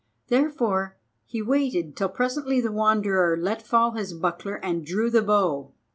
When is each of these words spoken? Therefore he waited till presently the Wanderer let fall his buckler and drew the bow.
Therefore 0.29 0.97
he 1.25 1.43
waited 1.43 1.95
till 1.95 2.09
presently 2.09 2.59
the 2.59 2.71
Wanderer 2.71 3.37
let 3.37 3.61
fall 3.61 3.91
his 3.91 4.15
buckler 4.15 4.55
and 4.55 4.83
drew 4.83 5.11
the 5.11 5.21
bow. 5.21 5.73